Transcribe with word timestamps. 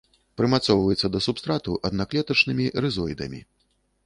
Прымацоўваецца 0.39 1.11
да 1.15 1.19
субстрату 1.27 1.77
аднаклетачнымі 1.91 2.65
рызоідамі. 2.87 3.45